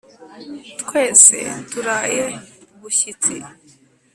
twese 0.81 1.37
turaye 1.69 2.23
bushyitsi 2.79 3.35